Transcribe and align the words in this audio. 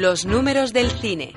Los 0.00 0.24
números 0.24 0.72
del 0.72 0.90
cine. 0.92 1.34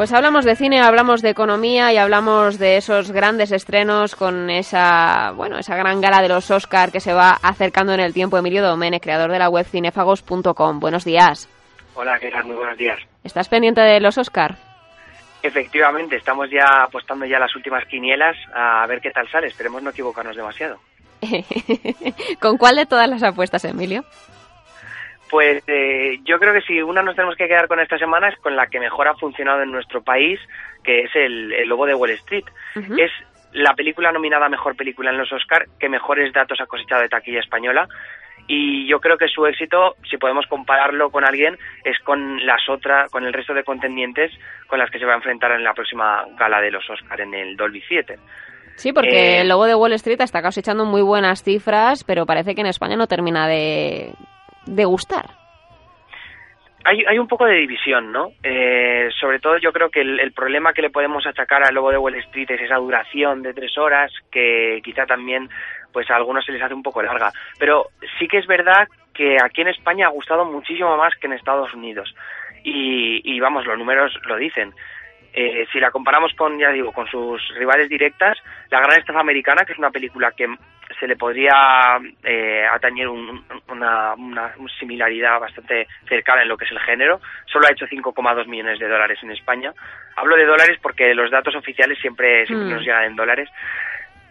Pues 0.00 0.14
hablamos 0.14 0.46
de 0.46 0.56
cine, 0.56 0.80
hablamos 0.80 1.20
de 1.20 1.28
economía 1.28 1.92
y 1.92 1.98
hablamos 1.98 2.58
de 2.58 2.78
esos 2.78 3.12
grandes 3.12 3.52
estrenos 3.52 4.16
con 4.16 4.48
esa, 4.48 5.32
bueno, 5.32 5.58
esa 5.58 5.76
gran 5.76 6.00
gala 6.00 6.22
de 6.22 6.28
los 6.30 6.50
Oscar 6.50 6.90
que 6.90 7.00
se 7.00 7.12
va 7.12 7.32
acercando 7.42 7.92
en 7.92 8.00
el 8.00 8.14
tiempo. 8.14 8.38
Emilio 8.38 8.62
Domene, 8.62 8.98
creador 8.98 9.30
de 9.30 9.38
la 9.38 9.50
web 9.50 9.66
cinefagos.com. 9.66 10.80
Buenos 10.80 11.04
días. 11.04 11.50
Hola, 11.94 12.18
¿qué 12.18 12.30
tal? 12.30 12.46
Muy 12.46 12.56
buenos 12.56 12.78
días. 12.78 12.98
¿Estás 13.24 13.50
pendiente 13.50 13.82
de 13.82 14.00
los 14.00 14.16
Oscar? 14.16 14.56
Efectivamente, 15.42 16.16
estamos 16.16 16.48
ya 16.50 16.84
apostando 16.84 17.26
ya 17.26 17.38
las 17.38 17.54
últimas 17.54 17.84
quinielas 17.84 18.38
a 18.54 18.86
ver 18.86 19.02
qué 19.02 19.10
tal 19.10 19.28
sale. 19.30 19.48
Esperemos 19.48 19.82
no 19.82 19.90
equivocarnos 19.90 20.34
demasiado. 20.34 20.78
¿Con 22.40 22.56
cuál 22.56 22.76
de 22.76 22.86
todas 22.86 23.06
las 23.06 23.22
apuestas, 23.22 23.66
Emilio? 23.66 24.06
Pues 25.30 25.62
eh, 25.68 26.18
yo 26.24 26.40
creo 26.40 26.52
que 26.52 26.60
si 26.62 26.82
una 26.82 27.02
nos 27.02 27.14
tenemos 27.14 27.36
que 27.36 27.46
quedar 27.46 27.68
con 27.68 27.78
esta 27.78 27.96
semana 27.98 28.28
es 28.28 28.36
con 28.40 28.56
la 28.56 28.66
que 28.66 28.80
mejor 28.80 29.06
ha 29.06 29.14
funcionado 29.14 29.62
en 29.62 29.70
nuestro 29.70 30.02
país, 30.02 30.40
que 30.82 31.02
es 31.02 31.10
el, 31.14 31.68
Lobo 31.68 31.86
de 31.86 31.94
Wall 31.94 32.10
Street. 32.10 32.44
Es 32.98 33.12
la 33.52 33.74
película 33.74 34.10
nominada 34.10 34.46
a 34.46 34.48
Mejor 34.48 34.76
Película 34.76 35.10
en 35.10 35.18
los 35.18 35.32
Oscar 35.32 35.66
que 35.78 35.88
mejores 35.88 36.32
datos 36.32 36.60
ha 36.60 36.66
cosechado 36.66 37.02
de 37.02 37.08
taquilla 37.08 37.40
española. 37.40 37.88
Y 38.48 38.88
yo 38.88 38.98
creo 38.98 39.16
que 39.16 39.28
su 39.28 39.46
éxito, 39.46 39.94
si 40.10 40.16
podemos 40.16 40.46
compararlo 40.48 41.10
con 41.10 41.24
alguien, 41.24 41.56
es 41.84 41.96
con 42.00 42.44
las 42.44 42.68
otras, 42.68 43.08
con 43.12 43.24
el 43.24 43.32
resto 43.32 43.54
de 43.54 43.62
contendientes 43.62 44.32
con 44.66 44.80
las 44.80 44.90
que 44.90 44.98
se 44.98 45.04
va 45.04 45.12
a 45.12 45.16
enfrentar 45.16 45.52
en 45.52 45.62
la 45.62 45.74
próxima 45.74 46.24
gala 46.36 46.60
de 46.60 46.72
los 46.72 46.88
Oscar 46.90 47.20
en 47.20 47.34
el 47.34 47.56
Dolby 47.56 47.80
Theatre. 47.88 48.18
Sí, 48.74 48.92
porque 48.92 49.36
eh, 49.36 49.40
el 49.42 49.48
logo 49.48 49.66
de 49.66 49.74
Wall 49.76 49.92
Street 49.92 50.20
está 50.20 50.42
cosechando 50.42 50.84
muy 50.84 51.02
buenas 51.02 51.44
cifras, 51.44 52.02
pero 52.02 52.26
parece 52.26 52.56
que 52.56 52.62
en 52.62 52.66
España 52.66 52.96
no 52.96 53.06
termina 53.06 53.46
de, 53.46 54.14
de 54.70 54.84
gustar? 54.84 55.26
Hay, 56.84 57.04
hay 57.06 57.18
un 57.18 57.28
poco 57.28 57.44
de 57.44 57.56
división, 57.56 58.10
¿no? 58.10 58.32
Eh, 58.42 59.10
sobre 59.20 59.38
todo 59.38 59.58
yo 59.58 59.70
creo 59.70 59.90
que 59.90 60.00
el, 60.00 60.32
problema 60.32 60.72
que 60.72 60.80
le 60.80 60.88
podemos 60.88 61.26
achacar 61.26 61.62
al 61.62 61.74
lobo 61.74 61.90
de 61.90 61.98
Wall 61.98 62.14
Street 62.14 62.50
es 62.50 62.62
esa 62.62 62.76
duración 62.76 63.42
de 63.42 63.52
tres 63.52 63.76
horas 63.76 64.10
que 64.30 64.80
quizá 64.82 65.04
también 65.04 65.50
pues 65.92 66.10
a 66.10 66.16
algunos 66.16 66.44
se 66.44 66.52
les 66.52 66.62
hace 66.62 66.72
un 66.72 66.82
poco 66.82 67.02
larga. 67.02 67.32
Pero 67.58 67.88
sí 68.18 68.26
que 68.28 68.38
es 68.38 68.46
verdad 68.46 68.88
que 69.12 69.36
aquí 69.44 69.60
en 69.60 69.68
España 69.68 70.06
ha 70.06 70.10
gustado 70.10 70.46
muchísimo 70.46 70.96
más 70.96 71.14
que 71.16 71.26
en 71.26 71.34
Estados 71.34 71.74
Unidos. 71.74 72.14
Y, 72.64 73.20
y 73.24 73.40
vamos, 73.40 73.66
los 73.66 73.76
números 73.76 74.18
lo 74.26 74.36
dicen. 74.36 74.72
Eh, 75.32 75.66
si 75.72 75.78
la 75.78 75.90
comparamos 75.90 76.32
con, 76.34 76.58
ya 76.58 76.70
digo, 76.70 76.92
con 76.92 77.06
sus 77.06 77.40
rivales 77.56 77.88
directas, 77.88 78.38
La 78.70 78.80
Gran 78.80 78.98
Estafa 78.98 79.20
Americana, 79.20 79.64
que 79.64 79.72
es 79.72 79.78
una 79.78 79.90
película 79.90 80.32
que 80.32 80.46
se 80.98 81.06
le 81.06 81.16
podría 81.16 81.98
eh, 82.24 82.64
atañer 82.70 83.08
una, 83.08 84.14
similaridad 84.78 85.38
bastante 85.38 85.86
cercana 86.08 86.42
en 86.42 86.48
lo 86.48 86.56
que 86.56 86.64
es 86.64 86.70
el 86.72 86.80
género, 86.80 87.20
solo 87.46 87.66
ha 87.66 87.72
hecho 87.72 87.86
5,2 87.86 88.46
millones 88.46 88.78
de 88.78 88.88
dólares 88.88 89.18
en 89.22 89.30
España. 89.30 89.72
Hablo 90.16 90.36
de 90.36 90.46
dólares 90.46 90.78
porque 90.82 91.14
los 91.14 91.30
datos 91.30 91.54
oficiales 91.54 91.98
siempre, 92.00 92.46
siempre 92.46 92.68
mm. 92.68 92.74
nos 92.74 92.82
llegan 92.82 93.04
en 93.04 93.16
dólares. 93.16 93.48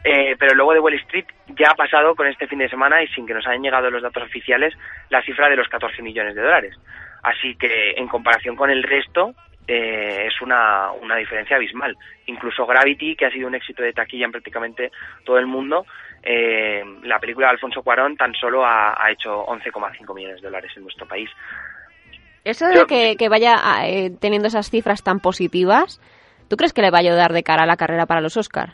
Eh, 0.03 0.35
pero 0.39 0.55
luego 0.55 0.73
de 0.73 0.79
Wall 0.79 0.93
Street 0.93 1.25
ya 1.47 1.71
ha 1.71 1.75
pasado 1.75 2.15
con 2.15 2.27
este 2.27 2.47
fin 2.47 2.59
de 2.59 2.69
semana 2.69 3.03
y 3.03 3.07
sin 3.09 3.27
que 3.27 3.33
nos 3.33 3.45
hayan 3.47 3.61
llegado 3.61 3.89
los 3.91 4.01
datos 4.01 4.23
oficiales 4.23 4.73
la 5.09 5.21
cifra 5.23 5.49
de 5.49 5.57
los 5.57 5.67
14 5.67 6.01
millones 6.01 6.35
de 6.35 6.41
dólares. 6.41 6.75
Así 7.23 7.55
que 7.55 7.91
en 7.97 8.07
comparación 8.07 8.55
con 8.55 8.69
el 8.69 8.83
resto, 8.83 9.33
eh, 9.71 10.25
es 10.25 10.41
una, 10.41 10.91
una 10.93 11.15
diferencia 11.15 11.55
abismal. 11.55 11.95
Incluso 12.25 12.65
Gravity, 12.65 13.15
que 13.15 13.27
ha 13.27 13.31
sido 13.31 13.47
un 13.47 13.53
éxito 13.53 13.83
de 13.83 13.93
taquilla 13.93 14.25
en 14.25 14.31
prácticamente 14.31 14.91
todo 15.23 15.37
el 15.37 15.45
mundo, 15.45 15.85
eh, 16.23 16.83
la 17.03 17.19
película 17.19 17.47
de 17.47 17.51
Alfonso 17.51 17.83
Cuarón 17.83 18.17
tan 18.17 18.33
solo 18.33 18.65
ha, 18.65 18.95
hecho 19.11 19.45
11,5 19.45 20.15
millones 20.15 20.41
de 20.41 20.47
dólares 20.47 20.71
en 20.75 20.81
nuestro 20.81 21.07
país. 21.07 21.29
Eso 22.43 22.65
de 22.65 23.15
que, 23.15 23.29
vaya 23.29 23.57
eh, 23.83 24.09
teniendo 24.19 24.47
esas 24.47 24.71
cifras 24.71 25.03
tan 25.03 25.19
positivas, 25.19 26.01
¿tú 26.49 26.57
crees 26.57 26.73
que 26.73 26.81
le 26.81 26.89
va 26.89 26.97
a 26.97 27.01
ayudar 27.01 27.31
de 27.31 27.43
cara 27.43 27.63
a 27.63 27.67
la 27.67 27.77
carrera 27.77 28.07
para 28.07 28.21
los 28.21 28.37
Oscar? 28.37 28.73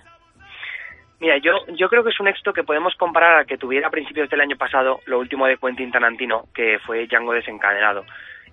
Mira, 1.20 1.38
yo, 1.40 1.52
yo 1.76 1.90
creo 1.90 2.06
que 2.06 2.12
es 2.12 2.20
un 2.22 2.30
éxito 2.30 2.54
que 2.54 2.64
podemos 2.64 2.96
comparar 2.96 3.40
al 3.40 3.46
que 3.46 3.58
tuviera 3.58 3.88
a 3.88 3.92
principios 3.92 4.30
del 4.30 4.40
año 4.40 4.56
pasado 4.56 5.02
lo 5.08 5.20
último 5.20 5.46
de 5.46 5.58
Quentin 5.58 5.92
Tarantino, 5.92 6.46
que 6.54 6.80
fue 6.86 7.06
Django 7.08 7.34
desencadenado. 7.34 8.06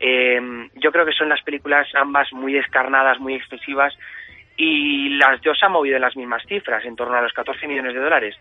Eh, 0.04 0.68
yo 0.74 0.90
creo 0.90 1.06
que 1.06 1.12
son 1.12 1.28
las 1.28 1.40
películas 1.42 1.86
ambas 1.94 2.32
muy 2.32 2.52
descarnadas, 2.52 3.20
muy 3.20 3.34
excesivas 3.34 3.96
y 4.56 5.10
las 5.10 5.40
dos 5.42 5.62
han 5.62 5.70
movido 5.70 5.94
en 5.94 6.02
las 6.02 6.16
mismas 6.16 6.42
cifras, 6.46 6.84
en 6.84 6.96
torno 6.96 7.14
a 7.14 7.22
los 7.22 7.32
14 7.32 7.68
millones 7.68 7.94
de 7.94 8.00
dólares, 8.00 8.36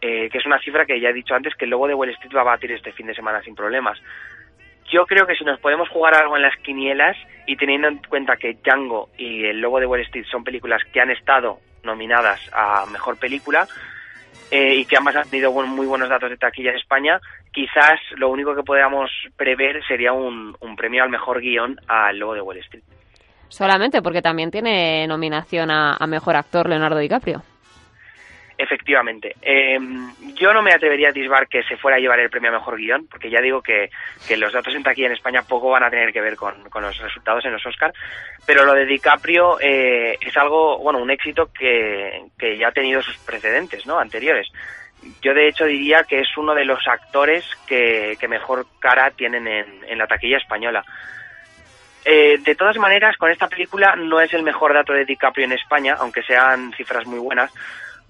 eh, 0.00 0.28
que 0.28 0.38
es 0.38 0.46
una 0.46 0.58
cifra 0.58 0.84
que 0.84 1.00
ya 1.00 1.10
he 1.10 1.12
dicho 1.12 1.34
antes 1.34 1.54
que 1.54 1.64
el 1.64 1.70
lobo 1.70 1.86
de 1.86 1.94
Wall 1.94 2.10
Street 2.10 2.36
va 2.36 2.40
a 2.40 2.56
batir 2.56 2.72
este 2.72 2.90
fin 2.90 3.06
de 3.06 3.14
semana 3.14 3.40
sin 3.42 3.54
problemas. 3.54 4.02
Yo 4.90 5.06
creo 5.06 5.28
que 5.28 5.36
si 5.36 5.44
nos 5.44 5.60
podemos 5.60 5.88
jugar 5.88 6.14
algo 6.14 6.36
en 6.36 6.42
las 6.42 6.56
quinielas 6.56 7.16
y 7.46 7.56
teniendo 7.56 7.86
en 7.86 7.98
cuenta 7.98 8.36
que 8.36 8.54
Django 8.54 9.10
y 9.16 9.44
el 9.44 9.60
lobo 9.60 9.78
de 9.78 9.86
Wall 9.86 10.00
Street 10.00 10.26
son 10.26 10.42
películas 10.42 10.82
que 10.92 11.00
han 11.00 11.10
estado 11.10 11.60
nominadas 11.84 12.50
a 12.52 12.84
mejor 12.86 13.16
película, 13.16 13.68
eh, 14.50 14.74
y 14.76 14.84
que 14.84 14.96
ambas 14.96 15.16
han 15.16 15.28
tenido 15.28 15.50
muy 15.52 15.86
buenos 15.86 16.08
datos 16.08 16.30
de 16.30 16.36
taquilla 16.36 16.70
en 16.70 16.76
España, 16.76 17.20
quizás 17.52 17.98
lo 18.16 18.30
único 18.30 18.54
que 18.54 18.62
podamos 18.62 19.10
prever 19.36 19.84
sería 19.86 20.12
un, 20.12 20.54
premio 20.76 21.02
al 21.02 21.10
mejor 21.10 21.40
guion 21.40 21.80
al 21.88 22.18
Lobo 22.18 22.34
de 22.34 22.40
Wall 22.40 22.58
Street. 22.58 22.84
Solamente 23.48 24.02
porque 24.02 24.22
también 24.22 24.50
tiene 24.50 25.06
nominación 25.06 25.70
a 25.70 26.04
Mejor 26.06 26.36
Actor 26.36 26.68
Leonardo 26.68 26.98
DiCaprio. 26.98 27.42
Efectivamente. 28.58 29.36
Eh, 29.42 29.78
yo 30.34 30.54
no 30.54 30.62
me 30.62 30.72
atrevería 30.72 31.10
a 31.10 31.12
disbar 31.12 31.46
que 31.46 31.62
se 31.64 31.76
fuera 31.76 31.98
a 31.98 32.00
llevar 32.00 32.20
el 32.20 32.30
premio 32.30 32.50
a 32.50 32.54
mejor 32.54 32.76
guion, 32.76 33.06
porque 33.06 33.28
ya 33.28 33.40
digo 33.40 33.60
que, 33.60 33.90
los 34.36 34.52
datos 34.52 34.74
en 34.74 34.82
taquilla 34.82 35.08
en 35.08 35.12
España 35.12 35.42
poco 35.42 35.70
van 35.70 35.84
a 35.84 35.90
tener 35.90 36.12
que 36.12 36.22
ver 36.22 36.36
con, 36.36 36.54
los 36.74 36.98
resultados 36.98 37.44
en 37.44 37.52
los 37.52 37.66
Oscar, 37.66 37.92
pero 38.46 38.64
lo 38.64 38.72
de 38.72 38.86
DiCaprio 38.86 39.60
eh, 39.60 40.16
es 40.20 40.36
algo, 40.38 40.78
bueno, 40.78 41.00
un 41.00 41.10
éxito 41.10 41.50
que, 41.52 42.30
ya 42.58 42.68
ha 42.68 42.72
tenido 42.72 43.02
sus 43.02 43.18
precedentes, 43.18 43.86
¿no? 43.86 43.98
Anteriores. 43.98 44.50
Yo 45.20 45.34
de 45.34 45.48
hecho 45.48 45.66
diría 45.66 46.04
que 46.04 46.20
es 46.20 46.36
uno 46.36 46.54
de 46.54 46.64
los 46.64 46.86
actores 46.88 47.44
que, 47.66 48.16
mejor 48.26 48.66
cara 48.78 49.10
tienen 49.10 49.46
en, 49.46 49.98
la 49.98 50.06
taquilla 50.06 50.38
española. 50.38 50.82
Eh, 52.06 52.38
de 52.38 52.54
todas 52.54 52.78
maneras, 52.78 53.16
con 53.16 53.30
esta 53.30 53.48
película 53.48 53.96
no 53.96 54.20
es 54.20 54.32
el 54.32 54.42
mejor 54.42 54.72
dato 54.72 54.94
de 54.94 55.04
DiCaprio 55.04 55.44
en 55.44 55.52
España, 55.52 55.96
aunque 55.98 56.22
sean 56.22 56.72
cifras 56.72 57.04
muy 57.06 57.18
buenas, 57.18 57.52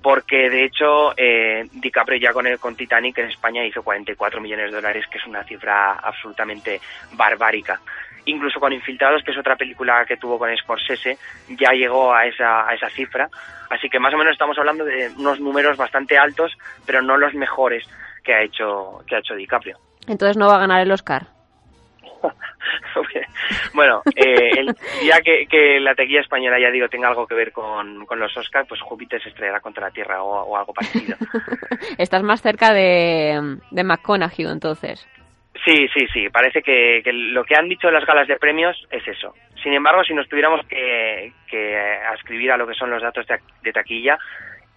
porque 0.07 0.49
de 0.49 0.67
hecho 0.67 1.15
eh, 1.17 1.69
DiCaprio 1.73 2.21
ya 2.21 2.33
con, 2.33 2.47
el, 2.47 2.61
con 2.61 2.77
Titanic 2.77 3.19
en 3.19 3.27
España 3.27 3.67
hizo 3.67 3.83
44 3.83 4.41
millones 4.41 4.71
de 4.71 4.77
dólares, 4.77 5.05
que 5.11 5.19
es 5.19 5.27
una 5.27 5.43
cifra 5.43 5.95
absolutamente 5.95 6.81
barbárica. 7.15 7.81
Incluso 8.27 8.61
con 8.61 8.73
Infiltrados, 8.73 9.25
que 9.25 9.33
es 9.33 9.37
otra 9.37 9.57
película 9.57 10.05
que 10.07 10.17
tuvo 10.17 10.39
con 10.39 10.57
Scorsese, 10.57 11.19
ya 11.49 11.73
llegó 11.73 12.15
a 12.15 12.25
esa, 12.25 12.69
a 12.69 12.75
esa 12.75 12.89
cifra. 12.89 13.29
Así 13.69 13.89
que 13.89 13.99
más 13.99 14.15
o 14.15 14.17
menos 14.17 14.35
estamos 14.35 14.57
hablando 14.59 14.85
de 14.85 15.11
unos 15.19 15.41
números 15.41 15.77
bastante 15.77 16.17
altos, 16.17 16.57
pero 16.87 17.03
no 17.03 17.17
los 17.17 17.35
mejores 17.35 17.83
que 18.23 18.33
ha 18.33 18.43
hecho, 18.43 19.03
que 19.09 19.17
ha 19.17 19.19
hecho 19.19 19.35
DiCaprio. 19.35 19.77
Entonces 20.07 20.37
no 20.37 20.47
va 20.47 20.55
a 20.55 20.61
ganar 20.61 20.83
el 20.83 20.93
Oscar. 20.93 21.36
Bueno, 23.75 24.03
eh, 24.15 24.51
el 24.59 24.75
día 25.01 25.21
que, 25.23 25.81
la 25.81 25.95
tequilla 25.95 26.21
española, 26.21 26.59
ya 26.59 26.71
digo, 26.71 26.89
tenga 26.89 27.09
algo 27.09 27.27
que 27.27 27.35
ver 27.35 27.53
con, 27.53 28.07
los 28.09 28.37
Oscars, 28.37 28.69
pues 28.69 28.81
Júpiter 28.81 29.23
se 29.23 29.29
estrellará 29.29 29.61
contra 29.61 29.87
la 29.87 29.93
Tierra 29.93 30.23
o, 30.23 30.57
algo 30.57 30.73
parecido. 30.73 31.17
Estás 31.99 32.23
más 32.23 32.43
cerca 32.43 32.73
de, 32.73 33.59
de 33.71 33.85
McConaughey, 33.85 34.47
entonces. 34.47 35.07
Sí, 35.65 35.89
sí, 35.95 36.07
sí. 36.13 36.29
Parece 36.29 36.63
que, 36.63 37.03
lo 37.13 37.45
que 37.45 37.57
han 37.57 37.69
dicho 37.69 37.91
las 37.91 38.05
galas 38.05 38.29
de 38.29 38.37
premios 38.37 38.77
es 38.91 39.07
eso. 39.09 39.35
Sin 39.63 39.73
embargo, 39.73 40.05
si 40.05 40.15
nos 40.15 40.29
tuviéramos 40.29 40.65
que, 40.67 41.33
que 41.51 41.77
ascribir 42.13 42.53
a 42.53 42.57
lo 42.57 42.67
que 42.67 42.75
son 42.75 42.91
los 42.91 43.03
datos 43.03 43.27
de 43.63 43.73
taquilla, 43.73 44.19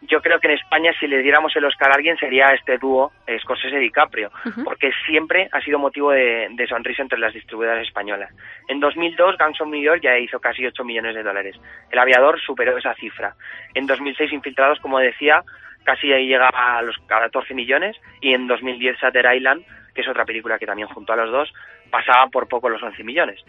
yo 0.02 0.22
creo 0.22 0.40
que 0.40 0.48
en 0.48 0.54
España 0.54 0.92
si 1.00 1.08
le 1.08 1.22
diéramos 1.22 1.56
el 1.56 1.66
Oscar 1.66 1.92
a 1.92 1.96
alguien 1.96 2.18
sería 2.18 2.54
este 2.54 2.78
dúo 2.78 3.12
Scorsese-DiCaprio, 3.28 4.32
porque 4.64 4.92
siempre 5.06 5.50
ha 5.52 5.62
sido 5.62 5.78
motivo 5.78 6.12
de, 6.12 6.66
sonrisa 6.70 7.02
entre 7.02 7.20
las 7.20 7.34
distribuidoras 7.34 7.86
españolas. 7.86 8.34
En 8.68 8.80
2002 8.80 9.38
Guns 9.38 9.62
of 9.62 9.68
New 9.68 9.82
York 9.82 10.02
ya 10.02 10.18
hizo 10.18 10.40
casi 10.40 10.66
8 10.66 10.84
millones 10.84 11.16
de 11.16 11.24
dólares. 11.24 11.56
El 11.92 12.00
aviador 12.00 12.40
superó 12.40 12.78
esa 12.78 12.94
cifra. 12.96 13.36
En 13.74 13.86
2006 13.86 14.32
Infiltrados, 14.32 14.80
como 14.80 15.00
decía, 15.00 15.44
casi 15.84 16.14
ahí 16.14 16.28
llega 16.28 16.48
a 16.48 16.82
los 16.82 16.98
14 17.08 17.54
millones 17.54 17.98
y 18.22 18.34
en 18.34 18.48
2010 18.48 18.98
Shutter 18.98 19.36
Island, 19.36 19.66
que 19.94 20.02
es 20.02 20.08
otra 20.08 20.26
película 20.26 20.58
que 20.58 20.66
también 20.66 20.88
junto 20.88 21.14
a 21.14 21.18
los 21.18 21.32
dos, 21.32 21.54
pasaba 21.90 22.28
por 22.28 22.48
poco 22.48 22.70
los 22.70 22.82
11 22.82 23.04
millones. 23.04 23.44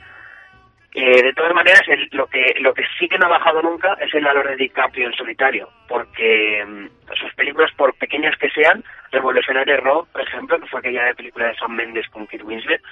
Eh, 0.93 1.23
de 1.23 1.33
todas 1.35 1.55
maneras, 1.55 1.83
lo 2.11 2.27
que 2.27 2.55
lo 2.59 2.75
que 2.75 2.83
sí 2.99 3.09
que 3.09 3.17
no 3.17 3.27
ha 3.27 3.39
bajado 3.39 3.63
nunca 3.63 3.97
es 4.01 4.13
el 4.13 4.25
valor 4.25 4.49
de 4.49 4.57
DiCaprio 4.57 5.07
en 5.07 5.13
solitario, 5.15 5.69
porque 5.87 6.65
mm, 6.67 7.15
sus 7.15 7.33
películas, 7.35 7.71
por 7.77 7.95
pequeñas 7.95 8.37
que 8.39 8.51
sean, 8.51 8.83
Revolutionary 9.13 9.77
Road, 9.77 10.07
por 10.13 10.21
ejemplo, 10.21 10.59
que 10.59 10.67
fue 10.67 10.81
aquella 10.81 11.15
película 11.15 11.47
de 11.47 11.55
Sam 11.57 11.77
Mendes 11.77 12.09
con 12.09 12.27
Kate 12.27 12.43
Winslet, 12.43 12.83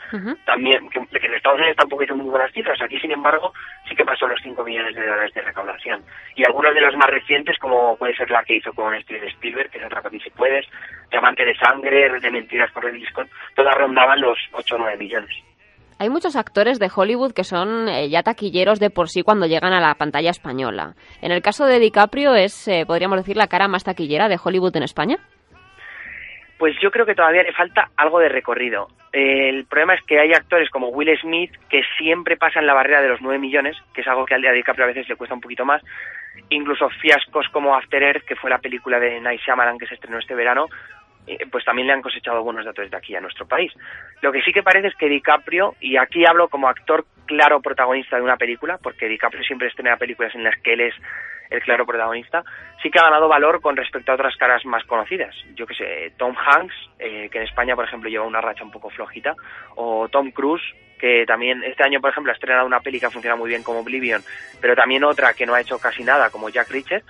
también, 0.44 0.88
que, 0.90 0.98
en 0.98 1.34
Estados 1.34 1.58
Unidos 1.58 1.76
tampoco 1.76 2.04
hizo 2.04 2.14
muy 2.14 2.30
buenas 2.30 2.52
cifras, 2.52 2.80
aquí 2.80 3.00
sin 3.00 3.10
embargo 3.10 3.52
sí 3.88 3.96
que 3.96 4.04
pasó 4.04 4.28
los 4.28 4.40
5 4.42 4.62
millones 4.62 4.94
de 4.94 5.04
dólares 5.04 5.34
de 5.34 5.42
recaudación. 5.42 6.04
Y 6.36 6.44
algunas 6.44 6.74
de 6.74 6.80
las 6.80 6.94
más 6.94 7.10
recientes, 7.10 7.58
como 7.58 7.96
puede 7.96 8.14
ser 8.14 8.30
la 8.30 8.44
que 8.44 8.56
hizo 8.56 8.72
con 8.74 8.98
Steven 9.00 9.28
Spielberg, 9.28 9.70
que 9.70 9.78
es 9.78 9.84
Atrápate 9.84 10.20
si 10.20 10.30
puedes, 10.30 10.66
Diamante 11.10 11.44
de 11.44 11.56
Sangre, 11.56 12.20
de 12.20 12.30
Mentiras 12.30 12.70
por 12.70 12.84
el 12.84 13.04
Scott, 13.08 13.28
todas 13.56 13.74
rondaban 13.76 14.20
los 14.20 14.38
8 14.52 14.76
o 14.76 14.78
9 14.78 14.96
millones. 14.98 15.47
Hay 16.00 16.10
muchos 16.10 16.36
actores 16.36 16.78
de 16.78 16.90
Hollywood 16.94 17.32
que 17.32 17.42
son 17.42 17.88
eh, 17.88 18.08
ya 18.08 18.22
taquilleros 18.22 18.78
de 18.78 18.90
por 18.90 19.08
sí 19.08 19.22
cuando 19.22 19.46
llegan 19.46 19.72
a 19.72 19.80
la 19.80 19.96
pantalla 19.96 20.30
española. 20.30 20.94
En 21.22 21.32
el 21.32 21.42
caso 21.42 21.66
de 21.66 21.80
DiCaprio 21.80 22.36
es, 22.36 22.68
eh, 22.68 22.84
podríamos 22.86 23.18
decir, 23.18 23.36
la 23.36 23.48
cara 23.48 23.66
más 23.66 23.82
taquillera 23.82 24.28
de 24.28 24.38
Hollywood 24.42 24.76
en 24.76 24.84
España. 24.84 25.16
Pues 26.56 26.76
yo 26.80 26.92
creo 26.92 27.04
que 27.04 27.16
todavía 27.16 27.42
le 27.42 27.52
falta 27.52 27.90
algo 27.96 28.20
de 28.20 28.28
recorrido. 28.28 28.88
el 29.12 29.64
problema 29.64 29.94
es 29.94 30.02
que 30.02 30.20
hay 30.20 30.32
actores 30.32 30.70
como 30.70 30.88
Will 30.88 31.18
Smith 31.18 31.52
que 31.68 31.82
siempre 31.98 32.36
pasan 32.36 32.66
la 32.66 32.74
barrera 32.74 33.02
de 33.02 33.08
los 33.08 33.20
9 33.20 33.38
millones, 33.38 33.76
que 33.92 34.02
es 34.02 34.08
algo 34.08 34.24
que 34.24 34.34
al 34.34 34.42
DiCaprio 34.42 34.84
a 34.84 34.88
veces 34.88 35.08
le 35.08 35.16
cuesta 35.16 35.34
un 35.34 35.40
poquito 35.40 35.64
más. 35.64 35.82
Incluso 36.50 36.88
fiascos 37.00 37.48
como 37.48 37.74
After 37.74 38.02
Earth, 38.02 38.24
que 38.24 38.36
fue 38.36 38.50
la 38.50 38.58
película 38.58 39.00
de 39.00 39.20
Night 39.20 39.40
Shyamalan 39.40 39.78
que 39.78 39.86
se 39.86 39.94
estrenó 39.94 40.18
este 40.18 40.34
verano, 40.34 40.66
eh, 40.66 40.72
pues 41.50 41.64
también 41.64 41.86
le 41.86 41.92
han 41.94 42.02
cosechado 42.02 42.42
buenos 42.42 42.64
datos 42.64 42.90
de 42.90 42.96
aquí 42.96 43.14
a 43.14 43.20
nuestro 43.20 43.46
país. 43.46 43.72
Lo 44.22 44.32
que 44.32 44.42
sí 44.42 44.52
que 44.52 44.62
parece 44.62 44.88
es 44.88 44.94
que 44.96 45.08
DiCaprio, 45.08 45.74
y 45.80 45.96
aquí 45.96 46.24
hablo 46.26 46.48
como 46.48 46.68
actor 46.68 47.04
claro 47.26 47.60
protagonista 47.60 48.16
de 48.16 48.22
una 48.22 48.36
película, 48.36 48.78
porque 48.82 49.08
DiCaprio 49.08 49.44
siempre 49.44 49.68
estrena 49.68 49.96
películas 49.96 50.34
en 50.34 50.44
las 50.44 50.56
que 50.60 50.72
él 50.72 50.80
es 50.80 50.94
el 51.50 51.62
claro 51.62 51.86
protagonista, 51.86 52.44
sí 52.82 52.90
que 52.90 52.98
ha 52.98 53.04
ganado 53.04 53.28
valor 53.28 53.60
con 53.60 53.76
respecto 53.76 54.12
a 54.12 54.16
otras 54.16 54.36
caras 54.36 54.64
más 54.64 54.84
conocidas. 54.84 55.34
Yo 55.54 55.66
que 55.66 55.74
sé, 55.74 56.12
Tom 56.16 56.34
Hanks, 56.36 56.74
eh, 56.98 57.28
que 57.30 57.38
en 57.38 57.44
España, 57.44 57.74
por 57.74 57.84
ejemplo, 57.84 58.10
lleva 58.10 58.26
una 58.26 58.40
racha 58.40 58.64
un 58.64 58.70
poco 58.70 58.90
flojita, 58.90 59.34
o 59.76 60.08
Tom 60.08 60.30
Cruise, 60.30 60.62
que 60.98 61.24
también 61.26 61.62
este 61.64 61.84
año, 61.84 62.00
por 62.00 62.10
ejemplo, 62.10 62.32
ha 62.32 62.34
estrenado 62.34 62.66
una 62.66 62.80
peli 62.80 63.00
que 63.00 63.10
funciona 63.10 63.36
muy 63.36 63.48
bien 63.48 63.62
como 63.62 63.80
Oblivion, 63.80 64.22
pero 64.60 64.74
también 64.74 65.04
otra 65.04 65.32
que 65.32 65.46
no 65.46 65.54
ha 65.54 65.60
hecho 65.60 65.78
casi 65.78 66.04
nada, 66.04 66.30
como 66.30 66.48
Jack 66.48 66.70
Reacher. 66.70 67.02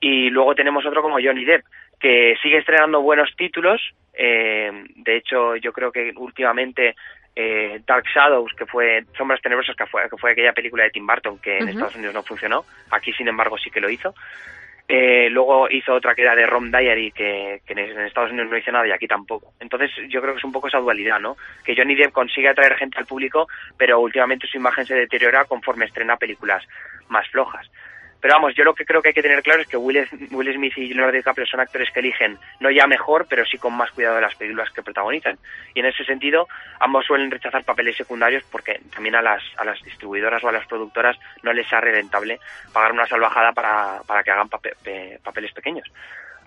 Y 0.00 0.30
luego 0.30 0.54
tenemos 0.54 0.86
otro 0.86 1.02
como 1.02 1.18
Johnny 1.20 1.44
Depp, 1.44 1.64
que 1.98 2.36
sigue 2.42 2.58
estrenando 2.58 3.00
buenos 3.02 3.34
títulos. 3.36 3.80
Eh, 4.14 4.70
de 4.96 5.16
hecho, 5.16 5.56
yo 5.56 5.72
creo 5.72 5.92
que 5.92 6.12
últimamente 6.16 6.94
eh, 7.34 7.80
Dark 7.86 8.04
Shadows, 8.12 8.52
que 8.54 8.66
fue 8.66 9.04
Sombras 9.16 9.40
Tenebrosas, 9.40 9.76
que 9.76 9.86
fue, 9.86 10.08
que 10.10 10.16
fue 10.16 10.32
aquella 10.32 10.52
película 10.52 10.84
de 10.84 10.90
Tim 10.90 11.06
Burton 11.06 11.38
que 11.38 11.58
en 11.58 11.68
Estados 11.68 11.94
Unidos 11.94 12.14
no 12.14 12.24
funcionó, 12.24 12.64
aquí 12.90 13.12
sin 13.12 13.28
embargo 13.28 13.56
sí 13.56 13.70
que 13.70 13.80
lo 13.80 13.88
hizo. 13.88 14.12
Eh, 14.90 15.28
luego 15.30 15.68
hizo 15.70 15.92
otra 15.94 16.14
que 16.14 16.22
era 16.22 16.34
de 16.34 16.46
Rom 16.46 16.70
Diary, 16.70 17.12
que, 17.12 17.60
que, 17.66 17.74
en 17.74 18.00
Estados 18.00 18.30
Unidos 18.30 18.50
no 18.50 18.56
hizo 18.56 18.72
nada 18.72 18.88
y 18.88 18.90
aquí 18.90 19.06
tampoco. 19.06 19.52
Entonces 19.60 19.90
yo 20.08 20.20
creo 20.22 20.32
que 20.32 20.38
es 20.38 20.44
un 20.44 20.50
poco 20.50 20.66
esa 20.66 20.78
dualidad, 20.78 21.20
¿no? 21.20 21.36
Que 21.62 21.76
Johnny 21.76 21.94
Depp 21.94 22.10
consigue 22.10 22.48
atraer 22.48 22.74
gente 22.74 22.98
al 22.98 23.06
público, 23.06 23.46
pero 23.76 24.00
últimamente 24.00 24.48
su 24.48 24.56
imagen 24.56 24.86
se 24.86 24.94
deteriora 24.94 25.44
conforme 25.44 25.84
estrena 25.84 26.16
películas 26.16 26.66
más 27.08 27.28
flojas. 27.28 27.70
Pero 28.20 28.34
vamos, 28.34 28.54
yo 28.54 28.64
lo 28.64 28.74
que 28.74 28.84
creo 28.84 29.00
que 29.00 29.08
hay 29.08 29.14
que 29.14 29.22
tener 29.22 29.42
claro 29.42 29.62
es 29.62 29.68
que 29.68 29.76
Will, 29.76 30.04
Smith 30.08 30.76
y 30.76 30.88
Leonardo 30.88 31.16
DiCaprio 31.16 31.46
son 31.46 31.60
actores 31.60 31.90
que 31.92 32.00
eligen 32.00 32.36
no 32.58 32.70
ya 32.70 32.86
mejor, 32.86 33.26
pero 33.28 33.44
sí 33.46 33.58
con 33.58 33.74
más 33.74 33.92
cuidado 33.92 34.16
de 34.16 34.22
las 34.22 34.34
películas 34.34 34.70
que 34.70 34.82
protagonizan. 34.82 35.38
Y 35.74 35.80
en 35.80 35.86
ese 35.86 36.04
sentido, 36.04 36.48
ambos 36.80 37.06
suelen 37.06 37.30
rechazar 37.30 37.62
papeles 37.64 37.96
secundarios 37.96 38.42
porque 38.50 38.80
también 38.92 39.14
a 39.14 39.22
las, 39.22 39.42
a 39.56 39.64
las 39.64 39.80
distribuidoras 39.82 40.42
o 40.42 40.48
a 40.48 40.52
las 40.52 40.66
productoras 40.66 41.16
no 41.42 41.52
les 41.52 41.68
sale 41.68 41.92
rentable 41.92 42.40
pagar 42.72 42.92
una 42.92 43.06
salvajada 43.06 43.52
para, 43.52 44.00
para 44.06 44.24
que 44.24 44.30
hagan 44.32 44.48
papeles 44.48 45.52
pequeños. 45.52 45.88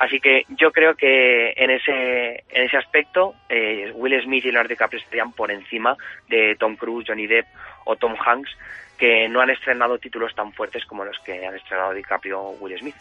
Así 0.01 0.19
que 0.19 0.45
yo 0.49 0.71
creo 0.71 0.95
que 0.95 1.53
en 1.55 1.69
ese, 1.69 2.43
en 2.49 2.63
ese 2.63 2.75
aspecto 2.75 3.35
eh, 3.47 3.91
Will 3.93 4.19
Smith 4.23 4.43
y 4.43 4.47
Leonardo 4.47 4.69
DiCaprio 4.69 4.99
estarían 4.99 5.31
por 5.31 5.51
encima 5.51 5.95
de 6.27 6.55
Tom 6.55 6.75
Cruise, 6.75 7.05
Johnny 7.07 7.27
Depp 7.27 7.45
o 7.85 7.95
Tom 7.95 8.15
Hanks 8.19 8.49
que 9.01 9.27
no 9.27 9.41
han 9.41 9.49
estrenado 9.49 9.97
títulos 9.97 10.35
tan 10.35 10.53
fuertes 10.53 10.85
como 10.85 11.03
los 11.03 11.17
que 11.25 11.43
han 11.43 11.55
estrenado 11.55 11.91
DiCaprio 11.91 12.39
o 12.39 12.51
Will 12.59 12.77
Smith. 12.77 12.93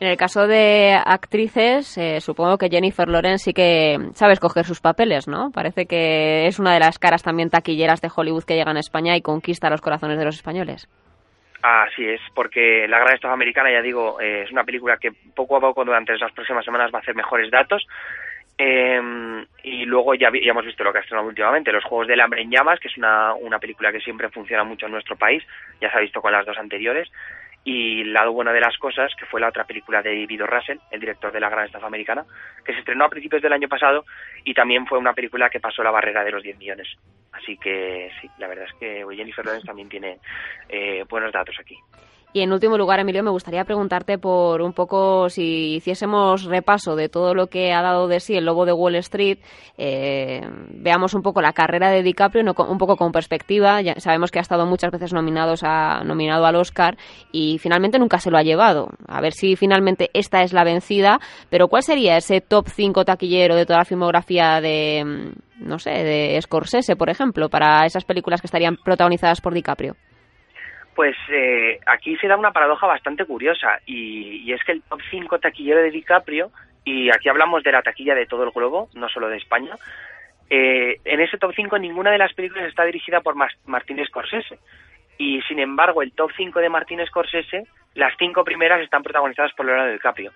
En 0.00 0.08
el 0.08 0.16
caso 0.16 0.46
de 0.46 0.94
actrices, 0.94 1.98
eh, 1.98 2.22
supongo 2.22 2.56
que 2.56 2.70
Jennifer 2.70 3.06
Lawrence 3.06 3.44
sí 3.44 3.52
que 3.52 3.98
sabe 4.14 4.32
escoger 4.32 4.64
sus 4.64 4.80
papeles, 4.80 5.28
¿no? 5.28 5.50
Parece 5.50 5.84
que 5.84 6.46
es 6.46 6.58
una 6.58 6.72
de 6.72 6.80
las 6.80 6.98
caras 6.98 7.22
también 7.22 7.50
taquilleras 7.50 8.00
de 8.00 8.08
Hollywood 8.16 8.44
que 8.44 8.54
llegan 8.54 8.78
a 8.78 8.80
España 8.80 9.14
y 9.14 9.20
conquista 9.20 9.68
los 9.68 9.82
corazones 9.82 10.16
de 10.16 10.24
los 10.24 10.36
españoles. 10.36 10.88
Así 11.60 12.08
es, 12.08 12.22
porque 12.34 12.88
La 12.88 12.98
Gran 12.98 13.12
Estafa 13.12 13.34
Americana, 13.34 13.70
ya 13.70 13.82
digo, 13.82 14.18
eh, 14.22 14.44
es 14.44 14.50
una 14.50 14.64
película 14.64 14.96
que 14.96 15.12
poco 15.36 15.58
a 15.58 15.60
poco 15.60 15.84
durante 15.84 16.16
las 16.16 16.32
próximas 16.32 16.64
semanas 16.64 16.90
va 16.94 17.00
a 17.00 17.02
hacer 17.02 17.14
mejores 17.14 17.50
datos. 17.50 17.86
Eh, 18.62 19.46
y 19.62 19.86
luego 19.86 20.14
ya, 20.14 20.28
hemos 20.30 20.66
visto 20.66 20.84
lo 20.84 20.92
que 20.92 20.98
ha 20.98 21.00
estrenado 21.00 21.26
últimamente, 21.26 21.72
Los 21.72 21.84
Juegos 21.84 22.06
del 22.08 22.20
Hambre 22.20 22.42
en 22.42 22.50
Llamas, 22.50 22.78
que 22.78 22.88
es 22.88 22.98
una, 22.98 23.32
una 23.32 23.58
película 23.58 23.90
que 23.90 24.00
siempre 24.00 24.28
funciona 24.28 24.64
mucho 24.64 24.84
en 24.84 24.92
nuestro 24.92 25.16
país, 25.16 25.42
ya 25.80 25.90
se 25.90 25.96
ha 25.96 26.00
visto 26.02 26.20
con 26.20 26.30
las 26.30 26.44
dos 26.44 26.58
anteriores. 26.58 27.10
Y 27.64 28.04
lado 28.04 28.32
bueno 28.32 28.52
de 28.52 28.60
las 28.60 28.76
cosas, 28.76 29.14
que 29.18 29.24
fue 29.24 29.40
la 29.40 29.48
otra 29.48 29.64
película 29.64 30.02
de 30.02 30.10
David 30.10 30.42
Russell, 30.42 30.78
el 30.90 31.00
director 31.00 31.32
de 31.32 31.40
La 31.40 31.48
Gran 31.48 31.66
Estafa 31.66 31.86
Americana, 31.86 32.26
que 32.62 32.72
se 32.72 32.80
estrenó 32.80 33.06
a 33.06 33.08
principios 33.08 33.40
del 33.40 33.52
año 33.54 33.68
pasado 33.68 34.04
y 34.44 34.52
también 34.52 34.86
fue 34.86 34.98
una 34.98 35.14
película 35.14 35.48
que 35.48 35.60
pasó 35.60 35.82
la 35.82 35.90
barrera 35.90 36.22
de 36.22 36.30
los 36.30 36.42
10 36.42 36.58
millones. 36.58 36.88
Así 37.32 37.56
que 37.56 38.10
sí, 38.20 38.30
la 38.38 38.46
verdad 38.46 38.66
es 38.66 38.74
que 38.74 39.04
Jennifer 39.14 39.44
Lawrence 39.44 39.66
también 39.66 39.88
tiene 39.88 40.18
eh, 40.68 41.04
buenos 41.08 41.32
datos 41.32 41.56
aquí. 41.58 41.78
Y 42.32 42.42
en 42.42 42.52
último 42.52 42.78
lugar, 42.78 43.00
Emilio, 43.00 43.24
me 43.24 43.30
gustaría 43.30 43.64
preguntarte 43.64 44.16
por 44.16 44.62
un 44.62 44.72
poco 44.72 45.28
si 45.28 45.74
hiciésemos 45.74 46.44
repaso 46.44 46.94
de 46.94 47.08
todo 47.08 47.34
lo 47.34 47.48
que 47.48 47.72
ha 47.72 47.82
dado 47.82 48.06
de 48.06 48.20
sí 48.20 48.36
el 48.36 48.44
Lobo 48.44 48.66
de 48.66 48.72
Wall 48.72 48.94
Street, 48.96 49.38
eh, 49.76 50.40
veamos 50.68 51.14
un 51.14 51.22
poco 51.22 51.42
la 51.42 51.52
carrera 51.52 51.90
de 51.90 52.04
DiCaprio, 52.04 52.44
un 52.44 52.78
poco 52.78 52.96
con 52.96 53.10
perspectiva. 53.10 53.82
Ya 53.82 53.98
sabemos 53.98 54.30
que 54.30 54.38
ha 54.38 54.42
estado 54.42 54.64
muchas 54.64 54.92
veces 54.92 55.12
nominados 55.12 55.62
a, 55.64 56.04
nominado 56.04 56.46
al 56.46 56.54
Oscar 56.54 56.96
y 57.32 57.58
finalmente 57.58 57.98
nunca 57.98 58.20
se 58.20 58.30
lo 58.30 58.38
ha 58.38 58.42
llevado. 58.42 58.90
A 59.08 59.20
ver 59.20 59.32
si 59.32 59.56
finalmente 59.56 60.10
esta 60.12 60.42
es 60.42 60.52
la 60.52 60.62
vencida, 60.62 61.18
pero 61.48 61.66
¿cuál 61.66 61.82
sería 61.82 62.16
ese 62.16 62.40
top 62.40 62.68
5 62.68 63.04
taquillero 63.04 63.56
de 63.56 63.66
toda 63.66 63.80
la 63.80 63.84
filmografía 63.84 64.60
de, 64.60 65.32
no 65.58 65.80
sé, 65.80 65.90
de 65.90 66.40
Scorsese, 66.40 66.94
por 66.94 67.10
ejemplo, 67.10 67.48
para 67.48 67.84
esas 67.86 68.04
películas 68.04 68.40
que 68.40 68.46
estarían 68.46 68.76
protagonizadas 68.76 69.40
por 69.40 69.52
DiCaprio? 69.52 69.96
Pues 70.94 71.16
eh, 71.30 71.78
aquí 71.86 72.16
se 72.16 72.26
da 72.26 72.36
una 72.36 72.52
paradoja 72.52 72.86
bastante 72.86 73.24
curiosa 73.24 73.78
y, 73.86 74.52
es 74.52 74.62
que 74.64 74.72
el 74.72 74.82
top 74.82 75.00
5 75.10 75.38
taquillero 75.38 75.80
de 75.80 75.90
DiCaprio, 75.90 76.50
y 76.84 77.10
aquí 77.10 77.28
hablamos 77.28 77.62
de 77.62 77.72
la 77.72 77.82
taquilla 77.82 78.14
de 78.14 78.26
todo 78.26 78.44
el 78.44 78.50
globo, 78.50 78.88
no 78.94 79.08
solo 79.08 79.28
de 79.28 79.36
España, 79.36 79.76
eh, 80.48 81.00
en 81.04 81.20
ese 81.20 81.38
top 81.38 81.52
5 81.54 81.78
ninguna 81.78 82.10
de 82.10 82.18
las 82.18 82.34
películas 82.34 82.66
está 82.66 82.84
dirigida 82.84 83.20
por 83.20 83.36
Martín 83.66 84.04
Scorsese. 84.04 84.58
Y 85.16 85.40
sin 85.42 85.58
embargo, 85.58 86.02
el 86.02 86.12
top 86.12 86.30
5 86.36 86.60
de 86.60 86.70
Martín 86.70 86.98
Scorsese, 87.06 87.66
las 87.94 88.14
cinco 88.18 88.42
primeras 88.42 88.80
están 88.80 89.02
protagonizadas 89.02 89.52
por 89.52 89.66
Leonardo 89.66 89.92
DiCaprio. 89.92 90.32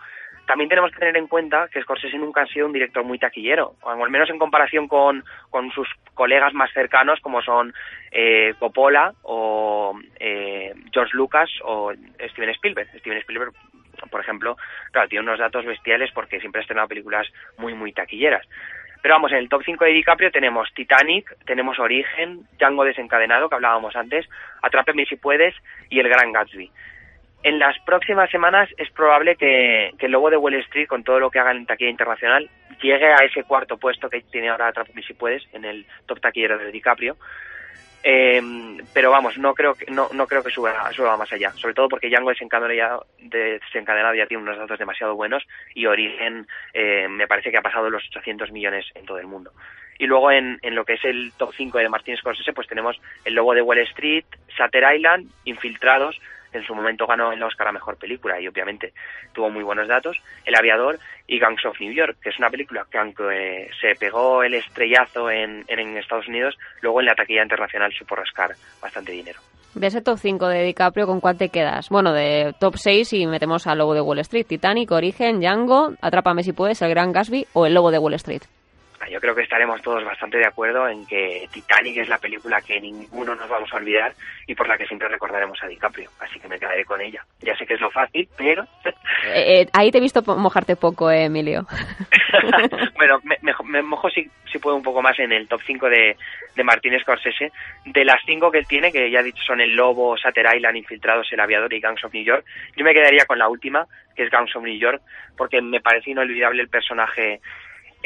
También 0.47 0.69
tenemos 0.69 0.91
que 0.91 0.99
tener 0.99 1.17
en 1.17 1.27
cuenta 1.27 1.69
que 1.69 1.81
Scorsese 1.81 2.19
nunca 2.19 2.43
ha 2.43 2.47
sido 2.47 2.67
un 2.67 2.73
director 2.73 3.03
muy 3.03 3.19
taquillero, 3.19 3.75
al 3.83 4.11
menos 4.11 4.29
en 4.29 4.39
comparación 4.39 4.89
con, 4.89 5.25
sus 5.75 5.89
colegas 6.13 6.53
más 6.53 6.71
cercanos 6.73 7.19
como 7.21 7.41
son 7.43 7.73
eh, 8.11 8.55
Coppola 8.59 9.15
o 9.23 9.99
eh, 10.21 10.75
George 10.93 11.17
Lucas 11.17 11.51
o 11.63 11.93
Steven 12.31 12.51
Spielberg. 12.51 12.89
Steven 12.99 13.19
Spielberg, 13.19 13.53
por 14.11 14.21
ejemplo, 14.21 14.57
tiene 15.09 15.23
unos 15.23 15.39
datos 15.39 15.65
bestiales 15.65 16.11
porque 16.13 16.41
siempre 16.41 16.61
ha 16.61 16.63
estrenado 16.63 16.89
películas 16.89 17.27
muy, 17.57 17.73
muy 17.73 17.93
taquilleras. 17.93 18.47
Pero 19.01 19.17
vamos, 19.17 19.33
en 19.33 19.39
el 19.39 19.49
top 19.49 19.63
5 19.65 19.85
de 19.85 19.91
DiCaprio 19.93 20.31
tenemos 20.31 20.73
Titanic, 20.75 21.37
tenemos 21.45 21.79
Origen, 21.79 22.47
Django 22.59 22.85
desencadenado, 22.85 23.49
que 23.49 23.55
hablábamos 23.55 23.97
antes, 23.97 24.27
Atrápeme 24.63 25.05
si 25.07 25.17
puedes 25.17 25.55
y 25.91 26.01
El 26.01 26.09
Gran 26.09 26.33
Gatsby 26.33 26.71
en 27.45 27.59
las 27.59 27.79
próximas 27.81 28.31
semanas 28.31 28.71
es 28.79 28.91
probable 28.91 29.37
que, 29.37 29.91
el 29.99 30.11
Lobo 30.11 30.31
de 30.31 30.39
Wall 30.39 30.55
Street, 30.55 30.89
con 30.89 31.05
todo 31.05 31.21
lo 31.21 31.31
que 31.31 31.39
haga 31.39 31.53
en 31.53 31.67
taquilla 31.67 31.91
internacional, 31.91 32.49
llegue 32.81 33.13
a 33.13 33.23
ese 33.23 33.45
cuarto 33.45 33.77
puesto 33.77 34.09
que 34.09 34.23
tiene 34.23 34.49
ahora 34.49 34.69
Atrápame 34.69 35.03
si 35.03 35.13
puedes, 35.13 35.43
en 35.53 35.67
el 35.67 35.87
top 36.07 36.21
taquillero 36.21 36.57
de 36.57 36.73
DiCaprio. 36.73 37.17
Em, 38.03 38.79
pero 38.95 39.11
vamos, 39.11 39.37
no 39.37 39.55
creo 39.55 39.75
que 39.75 39.91
no, 39.91 40.09
no 40.13 40.27
creo 40.27 40.43
que 40.43 40.51
suba, 40.51 40.91
suba 40.93 41.17
más 41.19 41.33
allá, 41.33 41.53
sobre 41.53 41.75
todo 41.75 41.89
porque 41.89 42.09
Django 42.09 42.31
desencadenado 42.31 43.07
desencadenado 43.19 44.15
ya 44.15 44.27
tiene 44.27 44.43
unos 44.43 44.59
datos 44.59 44.79
demasiado 44.79 45.15
buenos 45.15 45.43
y 45.75 45.87
Origen 45.87 46.47
eh, 46.75 47.09
me 47.09 47.27
parece 47.27 47.51
que 47.51 47.57
ha 47.57 47.63
pasado 47.63 47.89
los 47.89 48.07
800 48.09 48.53
millones 48.53 48.87
en 48.95 49.05
todo 49.05 49.19
el 49.19 49.27
mundo. 49.27 49.53
Y 49.99 50.07
luego 50.07 50.31
en, 50.31 50.59
en 50.63 50.75
lo 50.75 50.85
que 50.85 50.95
es 50.95 51.05
el 51.05 51.33
top 51.39 51.53
5 51.55 51.79
de 51.79 51.89
Martin 51.89 52.17
Scorsese, 52.17 52.53
pues 52.53 52.69
tenemos 52.69 53.01
El 53.25 53.35
Lobo 53.35 53.55
de 53.55 53.63
Wall 53.63 53.79
Street, 53.79 54.25
Shutter 54.49 54.85
Island, 54.95 55.31
Infiltrados, 55.45 56.19
en 56.59 56.65
su 56.65 56.75
momento 56.75 57.07
ganó 57.07 57.33
el 57.33 57.43
Oscar 57.43 57.69
a 57.69 57.73
Mejor 57.73 57.97
Película 57.97 58.41
y 58.41 58.49
obviamente 58.49 58.93
tuvo 59.33 59.51
muy 59.51 59.63
buenos 59.63 59.89
datos, 59.89 60.17
El 60.45 60.55
Aviador 60.55 60.99
y 61.27 61.39
Gangs 61.39 61.65
of 61.67 61.81
New 61.81 61.93
York, 61.93 62.17
que 62.23 62.31
es 62.31 62.39
una 62.39 62.51
película 62.51 62.87
que 62.91 62.99
aunque 62.99 63.25
eh, 63.33 63.71
se 63.81 63.95
pegó 63.95 64.43
el 64.43 64.55
estrellazo 64.55 65.31
en, 65.31 65.65
Estados 65.97 66.29
Unidos, 66.29 66.57
luego 66.81 67.01
en 67.01 67.07
la 67.07 67.15
taquilla 67.15 67.43
internacional 67.43 67.93
supo 67.93 68.17
rascar 68.17 68.51
bastante 68.81 69.13
dinero. 69.13 69.41
De 69.75 69.89
ese 69.89 70.03
top 70.03 70.19
5 70.19 70.49
de 70.49 70.63
DiCaprio, 70.63 71.07
¿con 71.07 71.21
cuál 71.21 71.37
te 71.37 71.49
quedas? 71.49 71.89
Bueno, 71.89 72.13
de 72.13 72.55
top 72.61 72.77
6 72.77 73.13
y 73.15 73.27
metemos 73.27 73.67
al 73.67 73.79
Lobo 73.79 73.95
de 73.95 74.01
Wall 74.01 74.21
Street. 74.21 74.47
Titanic, 74.47 74.91
Origen, 74.93 75.41
Django, 75.41 75.95
Atrápame 76.01 76.45
si 76.45 76.53
puedes, 76.53 76.81
El 76.83 76.91
Gran 76.91 77.13
Gatsby 77.13 77.47
o 77.55 77.67
El 77.67 77.75
Lobo 77.75 77.91
de 77.91 77.99
Wall 77.99 78.15
Street. 78.15 78.43
Yo 79.11 79.21
creo 79.21 79.35
que 79.35 79.43
estaremos 79.43 79.81
todos 79.83 80.05
bastante 80.05 80.39
de 80.39 80.47
acuerdo 80.47 80.89
en 80.89 81.07
que 81.07 81.47
Titanic 81.53 81.99
es 81.99 82.09
la 82.09 82.19
película 82.19 82.61
que 82.61 82.81
ninguno 82.81 83.35
nos 83.35 83.49
vamos 83.49 83.73
a 83.73 83.77
olvidar 83.77 84.15
y 84.47 84.55
por 84.55 84.69
la 84.69 84.77
que 84.77 84.87
siempre 84.87 85.09
recordaremos 85.09 85.63
a 85.63 85.67
DiCaprio. 85.67 86.11
Así 86.21 86.39
que 86.41 86.49
me 86.49 86.59
quedaré 86.59 86.85
con 86.85 87.01
ella. 87.01 87.25
Ya 87.41 87.57
sé 87.57 87.67
que 87.67 87.75
es 87.75 87.81
lo 87.81 87.91
fácil, 87.91 88.29
pero... 88.37 88.65
Eh, 89.27 89.63
eh, 89.63 89.69
ahí 89.73 89.91
te 89.91 89.99
he 89.99 90.03
visto 90.03 90.21
mojarte 90.37 90.77
poco, 90.77 91.11
eh, 91.11 91.25
Emilio. 91.25 91.67
bueno, 92.97 93.21
me, 93.65 93.83
mojo 93.83 94.11
si, 94.11 94.29
si, 94.51 94.59
puedo 94.59 94.77
un 94.77 94.83
poco 94.83 95.01
más 95.01 95.19
en 95.19 95.33
el 95.33 95.49
top 95.49 95.61
5 95.65 95.89
de, 95.89 96.17
de 96.55 96.65
Martín 96.65 96.99
Scorsese. 97.01 97.51
De 97.87 98.05
las 98.05 98.21
5 98.27 98.51
que 98.51 98.59
él 98.59 98.67
tiene, 98.67 98.93
que 98.93 99.11
ya 99.11 99.21
he 99.21 99.25
dicho 99.25 99.43
son 99.43 99.61
El 99.61 99.75
Lobo, 99.75 100.17
Satter 100.17 100.47
Island, 100.55 100.77
Infiltrados, 100.77 101.33
El 101.33 101.41
Aviador 101.41 101.73
y 101.73 101.81
Gangs 101.81 102.05
of 102.05 102.13
New 102.13 102.25
York, 102.25 102.45
yo 102.77 102.85
me 102.85 102.93
quedaría 102.93 103.25
con 103.27 103.39
la 103.39 103.49
última, 103.49 103.87
que 104.15 104.25
es 104.25 104.31
Gangs 104.31 104.55
of 104.57 104.65
New 104.65 104.79
York, 104.79 105.01
porque 105.37 105.61
me 105.61 105.81
parece 105.81 106.11
inolvidable 106.11 106.63
el 106.63 106.69
personaje 106.69 107.41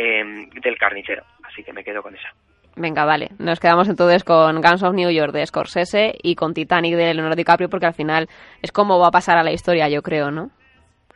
Em, 0.00 0.48
del 0.50 0.78
carnicero. 0.78 1.24
Así 1.42 1.64
que 1.64 1.72
me 1.72 1.82
quedo 1.82 2.04
con 2.04 2.14
esa. 2.14 2.28
Venga, 2.76 3.04
vale. 3.04 3.30
Nos 3.40 3.58
quedamos 3.58 3.88
entonces 3.88 4.22
con 4.22 4.62
Guns 4.62 4.84
of 4.84 4.94
New 4.94 5.10
York 5.10 5.32
de 5.32 5.44
Scorsese 5.44 6.14
y 6.22 6.36
con 6.36 6.54
Titanic 6.54 6.94
de 6.94 7.12
Leonardo 7.12 7.34
DiCaprio 7.34 7.68
porque 7.68 7.86
al 7.86 7.94
final 7.94 8.28
es 8.62 8.70
como 8.70 9.00
va 9.00 9.08
a 9.08 9.10
pasar 9.10 9.36
a 9.38 9.42
la 9.42 9.50
historia, 9.50 9.88
yo 9.88 10.00
creo, 10.00 10.30
¿no? 10.30 10.50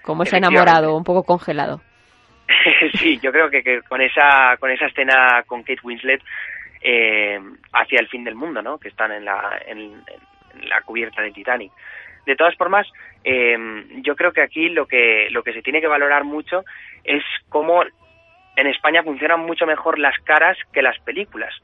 Como 0.03 0.25
ese 0.25 0.39
enamorado, 0.39 0.97
un 0.97 1.05
poco 1.05 1.23
congelado. 1.23 1.81
sí, 2.99 3.21
yo 3.23 3.31
creo 3.31 3.49
que, 3.51 3.83
con 3.89 4.01
esa 4.01 4.57
con 4.59 4.73
esa 4.73 4.87
escena 4.87 5.45
con 5.47 5.63
Kate 5.63 5.79
Winslet 5.85 6.21
eh, 6.83 7.39
hacia 7.73 8.01
el 8.01 8.09
fin 8.09 8.25
del 8.25 8.35
mundo, 8.35 8.63
¿no? 8.63 8.79
Que 8.79 8.89
están 8.89 9.13
en 9.13 9.25
la, 9.25 9.63
en, 9.65 10.03
la 10.65 10.81
cubierta 10.83 11.23
de 11.23 11.31
Titanic. 11.31 11.71
De 12.27 12.35
todas 12.35 12.57
formas, 12.57 12.89
eh, 13.23 13.57
yo 14.03 14.17
creo 14.17 14.33
que 14.33 14.43
aquí 14.43 14.71
lo 14.71 14.87
que 14.87 15.29
lo 15.31 15.45
que 15.45 15.53
se 15.53 15.63
tiene 15.63 15.81
que 15.81 15.87
valorar 15.87 16.25
mucho 16.25 16.65
es 17.05 17.23
cómo 17.49 17.85
en 18.57 18.67
España 18.67 19.03
funcionan 19.03 19.41
mucho 19.41 19.67
mejor 19.67 19.99
las 19.99 20.19
caras 20.21 20.57
que 20.73 20.83
las 20.83 20.99
películas. 21.01 21.55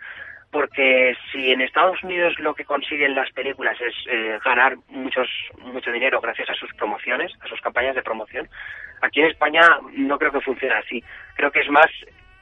Porque 0.51 1.15
si 1.31 1.53
en 1.53 1.61
Estados 1.61 2.03
Unidos 2.03 2.35
lo 2.39 2.55
que 2.55 2.65
consiguen 2.65 3.15
las 3.15 3.31
películas 3.33 3.77
es 3.81 3.95
eh, 4.11 4.39
ganar 4.43 4.77
muchos, 4.89 5.29
mucho 5.59 5.93
dinero 5.93 6.23
gracias 6.23 6.49
a 6.49 6.55
sus 6.55 6.73
promociones, 6.75 7.33
a 7.43 7.49
sus 7.49 7.61
campañas 7.61 7.95
de 7.95 8.03
promoción, 8.03 8.49
aquí 9.03 9.21
en 9.21 9.27
España 9.27 9.61
no 9.93 10.19
creo 10.19 10.33
que 10.33 10.41
funcione 10.41 10.75
así. 10.75 11.05
Creo 11.37 11.51
que 11.51 11.61
es 11.61 11.69
más 11.69 11.91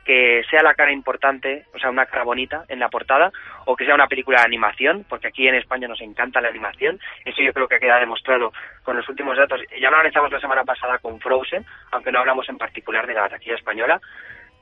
que 0.06 0.44
sea 0.48 0.62
la 0.62 0.74
cara 0.74 0.92
importante, 0.92 1.64
o 1.74 1.78
sea, 1.78 1.90
una 1.90 2.06
cara 2.06 2.22
bonita 2.22 2.64
en 2.68 2.78
la 2.78 2.88
portada, 2.88 3.32
o 3.64 3.74
que 3.74 3.84
sea 3.84 3.96
una 3.96 4.06
película 4.06 4.38
de 4.38 4.46
animación, 4.46 5.04
porque 5.08 5.26
aquí 5.26 5.48
en 5.48 5.56
España 5.56 5.88
nos 5.88 6.00
encanta 6.00 6.40
la 6.40 6.48
animación. 6.48 7.00
Eso 7.24 7.42
yo 7.42 7.52
creo 7.52 7.66
que 7.66 7.80
queda 7.80 7.98
demostrado 7.98 8.52
con 8.84 8.96
los 8.96 9.08
últimos 9.08 9.36
datos. 9.36 9.60
Ya 9.80 9.90
lo 9.90 9.96
analizamos 9.96 10.30
la 10.30 10.40
semana 10.40 10.62
pasada 10.64 10.98
con 10.98 11.18
Frozen, 11.20 11.66
aunque 11.90 12.12
no 12.12 12.20
hablamos 12.20 12.48
en 12.48 12.56
particular 12.56 13.04
de 13.04 13.14
la 13.14 13.28
taquilla 13.28 13.56
española, 13.56 14.00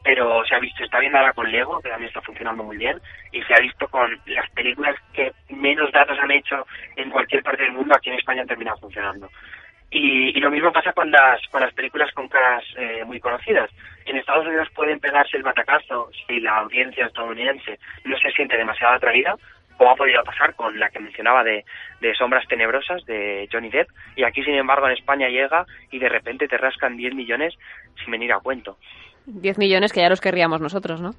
pero 0.02 0.44
se 0.46 0.54
ha 0.54 0.58
visto, 0.58 0.82
está 0.82 0.98
viendo 0.98 1.18
ahora 1.18 1.32
con 1.32 1.50
Lego, 1.50 1.80
que 1.80 1.90
también 1.90 2.08
está 2.08 2.22
funcionando 2.22 2.62
muy 2.62 2.78
bien, 2.78 2.98
y 3.32 3.42
se 3.42 3.54
ha 3.54 3.60
visto 3.60 3.86
con 3.88 4.18
las 4.26 4.48
películas 4.50 4.96
que 5.12 5.32
menos 5.50 5.92
datos 5.92 6.18
han 6.18 6.30
hecho 6.30 6.66
en 6.96 7.10
cualquier 7.10 7.42
parte 7.42 7.62
del 7.62 7.72
mundo, 7.72 7.94
aquí 7.94 8.08
en 8.08 8.18
España 8.18 8.42
han 8.42 8.48
terminado 8.48 8.78
funcionando. 8.78 9.30
Y, 9.96 10.32
lo 10.40 10.50
mismo 10.50 10.72
pasa 10.72 10.92
con 10.92 11.08
las, 11.10 11.40
con 11.52 11.60
las 11.60 11.72
películas 11.72 12.10
con 12.12 12.26
caras 12.26 12.64
eh, 12.76 13.04
muy 13.06 13.20
conocidas. 13.20 13.70
En 14.04 14.16
Estados 14.16 14.44
Unidos 14.44 14.68
pueden 14.74 14.98
pegarse 14.98 15.36
el 15.36 15.44
batacazo 15.44 16.10
si 16.26 16.40
la 16.40 16.58
audiencia 16.58 17.06
estadounidense 17.06 17.78
no 18.04 18.18
se 18.18 18.32
siente 18.32 18.56
demasiado 18.56 18.94
atraída, 18.94 19.36
como 19.78 19.92
ha 19.92 19.96
podido 19.96 20.22
pasar 20.24 20.54
con 20.56 20.78
la 20.80 20.90
que 20.90 20.98
mencionaba 20.98 21.44
de, 21.44 21.64
de 22.00 22.14
Sombras 22.14 22.46
Tenebrosas 22.48 23.04
de 23.06 23.48
Johnny 23.52 23.70
Depp, 23.70 23.88
y 24.16 24.24
aquí 24.24 24.42
sin 24.42 24.54
embargo 24.54 24.86
en 24.86 24.94
España 24.94 25.28
llega 25.28 25.64
y 25.92 26.00
de 26.00 26.08
repente 26.08 26.48
te 26.48 26.58
rascan 26.58 26.96
10 26.96 27.14
millones 27.14 27.54
sin 28.02 28.10
venir 28.10 28.32
a 28.32 28.40
cuento. 28.40 28.76
10 29.26 29.58
millones 29.58 29.92
que 29.92 30.00
ya 30.00 30.08
los 30.08 30.20
querríamos 30.20 30.60
nosotros, 30.60 31.00
¿no? 31.00 31.12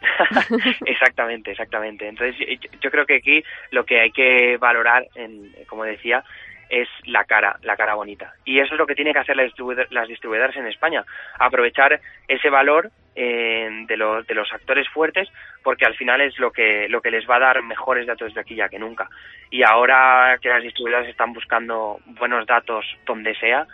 exactamente, 0.86 1.50
exactamente. 1.50 2.08
Entonces 2.08 2.36
yo 2.80 2.90
creo 2.90 3.04
que 3.06 3.16
aquí 3.16 3.42
lo 3.70 3.84
que 3.84 4.00
hay 4.00 4.12
que 4.12 4.56
valorar, 4.56 5.06
en, 5.16 5.52
como 5.66 5.84
decía, 5.84 6.24
es 6.70 6.88
la 7.04 7.24
cara, 7.24 7.58
la 7.62 7.76
cara 7.76 7.94
bonita. 7.94 8.32
Y 8.44 8.60
eso 8.60 8.74
es 8.74 8.78
lo 8.78 8.86
que 8.86 8.94
tiene 8.94 9.12
que 9.12 9.18
hacer 9.18 9.36
las 9.36 10.08
distribuidoras 10.08 10.56
en 10.56 10.66
España, 10.66 11.04
aprovechar 11.38 12.00
ese 12.28 12.48
valor 12.48 12.90
eh, 13.16 13.68
de, 13.86 13.96
los, 13.96 14.26
de 14.26 14.34
los 14.34 14.50
actores 14.52 14.88
fuertes, 14.88 15.28
porque 15.64 15.84
al 15.84 15.96
final 15.96 16.20
es 16.20 16.38
lo 16.38 16.52
que, 16.52 16.88
lo 16.88 17.02
que 17.02 17.10
les 17.10 17.28
va 17.28 17.36
a 17.36 17.40
dar 17.40 17.62
mejores 17.62 18.06
datos 18.06 18.32
de 18.32 18.40
aquí 18.40 18.54
ya 18.54 18.68
que 18.68 18.78
nunca. 18.78 19.08
Y 19.50 19.62
ahora 19.62 20.38
que 20.40 20.48
las 20.48 20.62
distribuidoras 20.62 21.08
están 21.08 21.32
buscando 21.32 21.98
buenos 22.06 22.46
datos 22.46 22.86
donde 23.04 23.34
sea, 23.34 23.66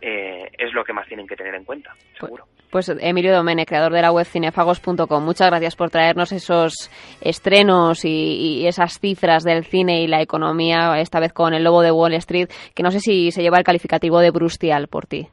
eh, 0.00 0.50
es 0.58 0.72
lo 0.72 0.84
que 0.84 0.92
más 0.92 1.06
tienen 1.06 1.26
que 1.26 1.36
tener 1.36 1.54
en 1.54 1.64
cuenta, 1.64 1.92
pues 1.94 2.18
seguro. 2.18 2.46
Pues 2.70 2.88
Emilio 2.88 3.34
Domene, 3.34 3.66
creador 3.66 3.92
de 3.92 4.00
la 4.00 4.12
web 4.12 4.24
cinefagos.com, 4.24 5.24
muchas 5.24 5.48
gracias 5.48 5.74
por 5.74 5.90
traernos 5.90 6.30
esos 6.30 6.88
estrenos 7.20 8.04
y, 8.04 8.64
esas 8.66 9.00
cifras 9.00 9.42
del 9.42 9.64
cine 9.64 10.02
y 10.02 10.06
la 10.06 10.22
economía, 10.22 11.00
esta 11.00 11.18
vez 11.18 11.32
con 11.32 11.52
El 11.52 11.64
Lobo 11.64 11.82
de 11.82 11.90
Wall 11.90 12.14
Street, 12.14 12.48
que 12.74 12.84
no 12.84 12.92
sé 12.92 13.00
si 13.00 13.32
se 13.32 13.42
lleva 13.42 13.58
el 13.58 13.64
calificativo 13.64 14.20
de 14.20 14.30
brustial 14.30 14.86
por 14.86 15.06
ti. 15.06 15.28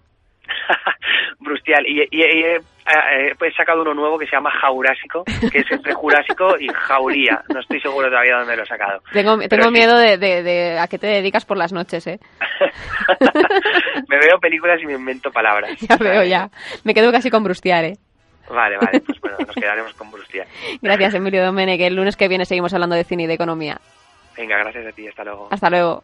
Brustial. 1.39 1.86
Y, 1.88 2.08
y, 2.12 2.22
eh, 2.22 2.60
he 3.39 3.51
sacado 3.53 3.82
uno 3.82 3.94
nuevo 3.94 4.17
que 4.17 4.25
se 4.25 4.36
llama 4.36 4.51
Jaurásico, 4.51 5.24
que 5.51 5.60
es 5.60 5.72
entre 5.72 5.94
Jurásico 5.94 6.58
y 6.60 6.67
Jauría. 6.67 7.44
No 7.53 7.60
estoy 7.60 7.82
seguro 7.82 8.08
todavía 8.08 8.34
de 8.34 8.39
dónde 8.39 8.58
lo 8.58 8.63
he 8.63 8.65
sacado. 8.65 9.01
Tengo, 9.12 9.38
tengo 9.48 9.72
miedo 9.72 9.98
de, 9.98 10.17
de, 10.17 10.79
a 10.79 10.88
qué 10.88 10.98
te 10.98 11.08
dedicas 11.08 11.46
por 11.46 11.58
las 11.58 11.74
noches, 11.74 12.08
¿eh? 12.08 12.20
me 14.08 14.17
veo 14.20 14.39
películas 14.39 14.82
y 14.82 14.86
me 14.86 14.94
invento 14.94 15.32
palabras. 15.32 15.72
Ya 15.88 15.98
veo, 15.98 16.24
ya. 16.24 16.50
Me 16.84 16.94
quedo 16.94 17.12
casi 17.12 17.29
con 17.29 17.44
Brustiar, 17.44 17.86
¿eh? 17.86 17.98
Vale, 18.50 18.77
vale, 18.77 19.01
pues 19.01 19.20
bueno, 19.20 19.38
nos 19.46 19.56
quedaremos 19.56 19.94
con 19.94 20.10
Brustiar. 20.12 20.48
Gracias, 20.82 21.13
Emilio 21.13 21.44
Domene, 21.46 21.77
que 21.77 21.88
el 21.88 21.96
lunes 21.96 22.15
que 22.15 22.27
viene 22.27 22.46
seguimos 22.46 22.74
hablando 22.74 22.96
de 22.96 23.03
cine 23.03 23.24
y 23.24 23.27
de 23.27 23.34
economía. 23.34 23.79
Venga, 24.38 24.58
gracias 24.58 24.86
a 24.86 24.91
ti, 24.91 25.08
hasta 25.08 25.24
luego. 25.24 25.48
Hasta 25.50 25.70
luego. 25.70 26.03